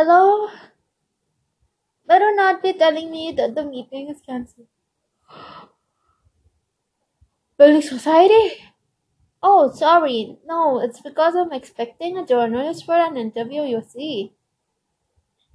Hello? 0.00 0.48
Better 2.06 2.34
not 2.34 2.62
be 2.62 2.72
telling 2.72 3.10
me 3.10 3.32
that 3.32 3.54
the 3.54 3.62
meeting 3.62 4.08
is 4.08 4.22
cancelled. 4.22 4.66
Building 7.58 7.82
society? 7.82 8.64
Oh, 9.42 9.70
sorry. 9.70 10.38
No, 10.46 10.80
it's 10.80 11.02
because 11.02 11.34
I'm 11.36 11.52
expecting 11.52 12.16
a 12.16 12.24
journalist 12.24 12.86
for 12.86 12.94
an 12.94 13.18
interview, 13.18 13.60
you 13.64 13.82
see. 13.86 14.32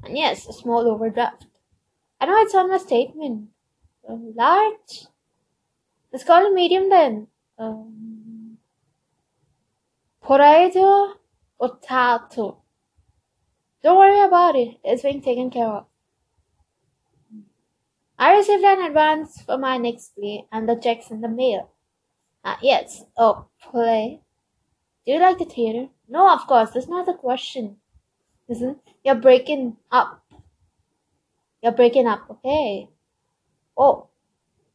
And 0.03 0.15
yes, 0.15 0.47
a 0.47 0.53
small 0.53 0.87
overdraft. 0.87 1.47
I 2.21 2.27
know 2.27 2.37
it's 2.37 2.53
on 2.53 2.69
my 2.69 2.77
statement. 2.77 3.49
Uh, 4.07 4.17
large? 4.35 5.07
Let's 6.13 6.23
call 6.23 6.45
it 6.45 6.53
medium 6.53 6.91
then. 6.91 7.29
Um, 7.57 8.59
potato? 10.21 11.15
Don't 11.59 12.64
about 14.25 14.55
it. 14.55 14.77
It's 14.83 15.03
being 15.03 15.21
taken 15.21 15.49
care 15.49 15.67
of. 15.67 15.85
I 18.17 18.35
received 18.35 18.63
an 18.63 18.81
advance 18.81 19.41
for 19.41 19.57
my 19.57 19.77
next 19.77 20.15
play 20.15 20.45
and 20.51 20.67
the 20.69 20.75
checks 20.75 21.11
in 21.11 21.21
the 21.21 21.27
mail. 21.27 21.69
Ah, 22.43 22.57
yes. 22.61 23.03
Oh, 23.17 23.47
play. 23.61 24.21
Do 25.05 25.11
you 25.13 25.19
like 25.19 25.37
the 25.37 25.45
theater? 25.45 25.89
No, 26.07 26.31
of 26.31 26.47
course. 26.47 26.71
That's 26.71 26.87
not 26.87 27.05
the 27.05 27.13
question. 27.13 27.77
Listen, 28.47 28.77
you're 29.03 29.15
breaking 29.15 29.77
up. 29.91 30.23
You're 31.61 31.73
breaking 31.73 32.07
up, 32.07 32.25
okay? 32.29 32.89
Oh, 33.75 34.07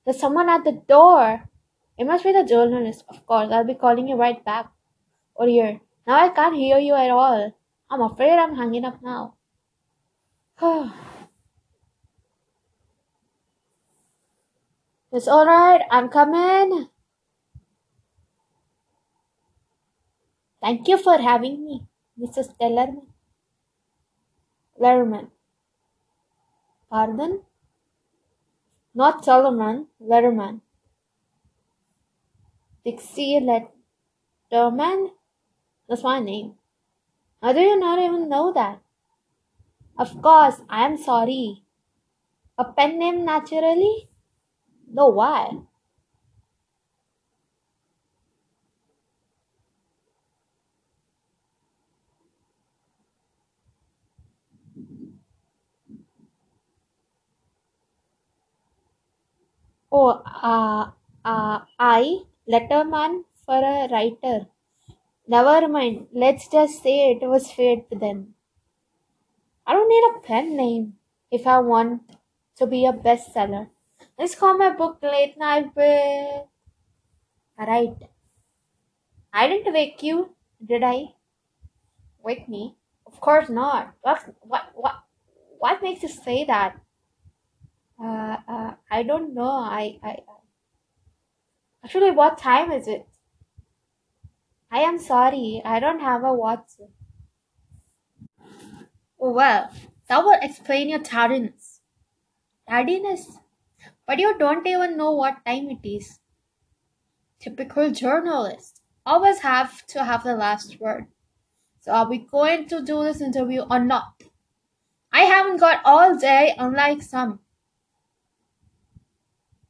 there's 0.05 0.19
someone 0.19 0.49
at 0.49 0.65
the 0.65 0.73
door. 0.73 1.49
It 1.97 2.05
must 2.05 2.25
be 2.25 2.33
the 2.33 2.45
journalist, 2.45 3.05
of 3.09 3.25
course. 3.27 3.49
I'll 3.53 3.65
be 3.65 3.75
calling 3.75 4.09
you 4.09 4.17
right 4.17 4.45
back. 4.45 4.73
Oh 5.37 5.47
dear. 5.47 5.81
Now 6.07 6.19
I 6.25 6.31
can't 6.31 6.57
hear 6.57 6.79
you 6.79 6.95
at 6.95 7.11
all. 7.11 7.53
I'm 7.91 8.03
afraid 8.03 8.39
I'm 8.39 8.57
hanging 8.57 8.85
up 8.85 9.03
now. 9.03 9.35
it's 15.11 15.27
alright, 15.27 15.81
I'm 15.91 16.11
coming. 16.11 16.89
Thank 20.61 20.87
you 20.89 20.99
for 20.99 21.17
having 21.17 21.65
me, 21.65 21.87
Mrs. 22.21 22.53
Tellerman. 22.61 23.07
Letterman. 24.79 25.31
Pardon? 26.91 27.41
Not 28.95 29.25
Solomon, 29.25 29.87
Letterman. 30.03 30.61
Dixie 32.85 33.41
Letterman? 33.41 35.13
That's 35.89 36.03
my 36.03 36.19
name. 36.19 36.57
How 37.43 37.55
do 37.55 37.61
you 37.61 37.79
not 37.79 37.99
even 37.99 38.29
know 38.29 38.53
that? 38.53 38.83
Of 40.01 40.21
course, 40.21 40.63
I 40.69 40.85
am 40.85 40.97
sorry. 40.97 41.63
A 42.59 42.65
pen 42.65 42.99
name 42.99 43.25
naturally? 43.25 44.09
No, 44.87 45.09
why? 45.09 45.63
Oh, 59.93 60.23
uh, 60.25 60.91
uh, 61.25 61.61
I, 61.79 62.23
letterman 62.49 63.25
for 63.45 63.57
a 63.63 63.89
writer. 63.89 64.47
Never 65.29 65.69
mind. 65.69 66.09
Let's 66.13 66.49
just 66.49 66.83
say 66.83 67.13
it 67.13 67.23
was 67.29 67.53
fate 67.53 67.87
then. 67.91 68.35
I 69.67 69.73
don't 69.73 69.89
need 69.89 70.05
a 70.11 70.21
pen 70.21 70.57
name 70.57 70.95
if 71.31 71.47
I 71.47 71.59
want 71.59 72.03
to 72.57 72.67
be 72.67 72.87
a 72.87 72.93
bestseller. 72.93 73.69
Let's 74.19 74.35
call 74.35 74.57
my 74.57 74.71
book 74.71 74.99
Late 75.03 75.39
Night 75.39 75.71
with. 75.75 76.47
Alright. 77.59 77.97
I 79.33 79.49
didn't 79.49 79.73
wake 79.73 80.03
you, 80.03 80.35
did 80.65 80.83
I? 80.83 81.15
Wake 82.23 82.49
me? 82.49 82.77
Of 83.07 83.21
course 83.21 83.49
not. 83.49 83.95
What? 84.03 84.35
What? 84.41 84.71
What? 84.75 84.95
What 85.59 85.83
makes 85.83 86.03
you 86.03 86.09
say 86.09 86.45
that? 86.45 86.81
Uh, 88.03 88.37
uh, 88.49 88.75
I 88.91 89.03
don't 89.03 89.35
know. 89.35 89.51
I, 89.51 89.99
I, 90.03 90.17
actually, 91.85 92.11
what 92.11 92.39
time 92.39 92.73
is 92.73 92.89
it? 92.89 93.07
I 94.71 94.81
am 94.81 94.99
sorry. 94.99 95.61
I 95.65 95.81
don't 95.81 96.01
have 96.01 96.25
a 96.25 96.33
watch. 96.33 96.71
Oh 99.21 99.33
well, 99.33 99.71
that 100.09 100.25
will 100.25 100.39
explain 100.41 100.89
your 100.89 101.01
tardiness. 101.01 101.81
Tardiness? 102.69 103.39
But 104.07 104.19
you 104.19 104.39
don't 104.39 104.67
even 104.67 104.97
know 104.97 105.13
what 105.13 105.45
time 105.47 105.71
it 105.71 105.87
is. 105.87 106.19
Typical 107.39 107.91
journalist. 107.91 108.81
Always 109.05 109.41
have 109.41 109.87
to 109.89 110.05
have 110.05 110.25
the 110.25 110.35
last 110.35 110.81
word. 110.81 111.07
So 111.81 111.93
are 111.93 112.09
we 112.09 112.19
going 112.19 112.69
to 112.69 112.83
do 112.83 113.03
this 113.05 113.21
interview 113.21 113.63
or 113.71 113.79
not? 113.79 114.23
I 115.13 115.23
haven't 115.23 115.59
got 115.59 115.83
all 115.85 116.17
day, 116.17 116.55
unlike 116.59 117.03
some. 117.03 117.41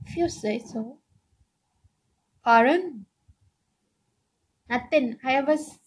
If 0.06 0.16
you 0.16 0.28
say 0.28 0.58
so. 0.58 0.98
Pardon? 2.44 3.06
Nothing. 4.68 5.18
I 5.24 5.40
was 5.40 5.78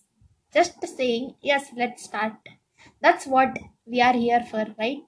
just 0.54 0.86
saying, 0.88 1.36
yes, 1.42 1.72
let's 1.76 2.04
start. 2.04 2.38
That's 3.02 3.28
what 3.28 3.58
we 3.86 4.02
are 4.02 4.14
here 4.14 4.42
for, 4.44 4.66
right? 4.80 5.04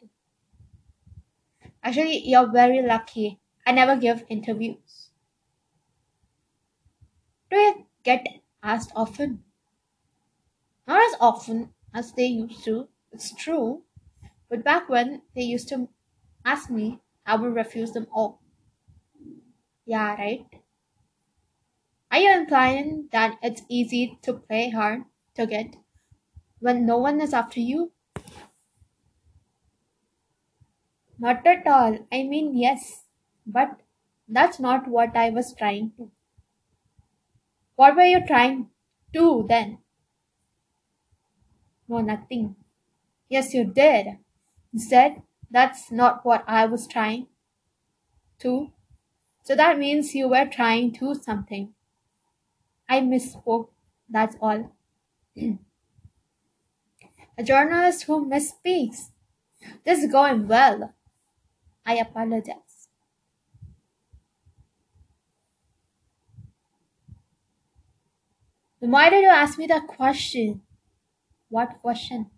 Actually, 1.81 2.17
you're 2.27 2.51
very 2.51 2.81
lucky. 2.81 3.39
I 3.65 3.71
never 3.71 3.95
give 3.95 4.25
interviews. 4.27 5.11
Do 7.49 7.57
you 7.57 7.87
get 8.03 8.23
asked 8.61 8.91
often? 8.95 9.43
Not 10.87 10.99
as 11.13 11.19
often 11.21 11.75
as 11.93 12.13
they 12.13 12.25
used 12.25 12.63
to, 12.63 12.87
it's 13.11 13.31
true. 13.35 13.83
But 14.49 14.63
back 14.63 14.89
when 14.89 15.23
they 15.35 15.43
used 15.43 15.69
to 15.69 15.89
ask 16.45 16.69
me, 16.69 17.01
I 17.25 17.35
would 17.37 17.55
refuse 17.55 17.93
them 17.93 18.07
all. 18.13 18.41
Yeah, 19.85 20.15
right? 20.15 20.45
Are 22.09 22.17
you 22.17 22.31
implying 22.33 23.09
that 23.11 23.37
it's 23.43 23.61
easy 23.69 24.17
to 24.23 24.33
play 24.33 24.71
hard 24.71 25.03
to 25.35 25.45
get 25.45 25.75
when 26.65 26.83
no 26.83 26.97
one 26.97 27.21
is 27.21 27.31
after 27.31 27.59
you? 27.59 27.91
Not 31.19 31.45
at 31.45 31.67
all. 31.67 32.07
I 32.09 32.23
mean, 32.23 32.55
yes, 32.55 33.03
but 33.45 33.81
that's 34.29 34.61
not 34.61 34.87
what 34.87 35.13
I 35.17 35.29
was 35.29 35.53
trying 35.53 35.91
to. 35.97 36.09
What 37.75 37.95
were 37.95 38.01
you 38.01 38.25
trying 38.25 38.71
to 39.13 39.45
then? 39.47 39.77
No, 41.87 41.99
nothing. 42.01 42.55
Yes, 43.29 43.53
you 43.53 43.65
did. 43.65 44.19
You 44.73 44.79
said 44.79 45.23
that's 45.51 45.91
not 45.91 46.25
what 46.25 46.43
I 46.47 46.65
was 46.67 46.87
trying 46.87 47.27
to. 48.39 48.71
So 49.43 49.55
that 49.55 49.79
means 49.79 50.15
you 50.15 50.29
were 50.29 50.45
trying 50.47 50.93
to 50.93 51.15
something. 51.15 51.73
I 52.89 52.99
misspoke, 53.01 53.69
that's 54.09 54.35
all. 54.41 54.71
A 57.37 57.43
journalist 57.43 58.03
who 58.03 58.25
misspeaks. 58.25 59.11
This 59.85 60.03
is 60.03 60.11
going 60.11 60.47
well. 60.47 60.93
I 61.85 61.95
apologize. 61.95 62.89
Why 68.79 69.09
did 69.09 69.23
you 69.23 69.27
ask 69.27 69.57
me 69.57 69.67
that 69.67 69.85
question? 69.85 70.61
What 71.49 71.81
question? 71.81 72.31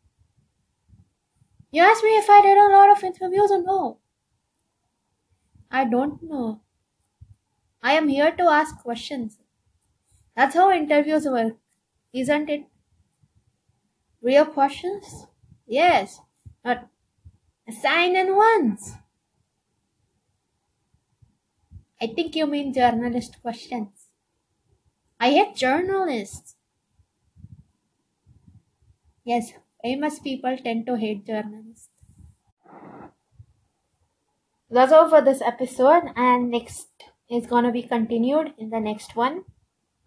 You 1.72 1.82
asked 1.82 2.04
me 2.04 2.18
if 2.18 2.30
I 2.30 2.42
did 2.42 2.58
a 2.58 2.68
lot 2.68 2.90
of 2.90 3.02
interviews 3.06 3.52
or 3.52 3.62
no. 3.64 4.00
I 5.72 5.86
don't 5.86 6.22
know. 6.24 6.60
I 7.82 7.94
am 7.94 8.08
here 8.08 8.30
to 8.32 8.44
ask 8.44 8.78
questions. 8.84 9.40
That's 10.36 10.56
how 10.56 10.72
interviews 10.72 11.26
work, 11.26 11.58
isn't 12.14 12.50
it? 12.50 12.68
Real 14.22 14.46
questions? 14.46 15.28
Yes, 15.66 16.22
not 16.64 16.88
in 18.16 18.36
ones. 18.36 18.94
I 22.02 22.08
think 22.08 22.36
you 22.36 22.46
mean 22.46 22.74
journalist 22.74 23.42
questions. 23.42 24.10
I 25.20 25.32
hate 25.32 25.56
journalists. 25.56 26.56
Yes, 29.24 29.52
famous 29.84 30.20
people 30.20 30.58
tend 30.58 30.86
to 30.86 30.96
hate 30.96 31.26
journalists. 31.26 31.90
That's 34.70 34.92
all 34.92 35.10
for 35.10 35.22
this 35.22 35.42
episode, 35.42 36.12
and 36.16 36.52
next 36.52 36.88
is 37.30 37.48
gonna 37.48 37.72
be 37.72 37.84
continued 37.84 38.54
in 38.58 38.70
the 38.70 38.80
next 38.80 39.16
one. 39.16 39.44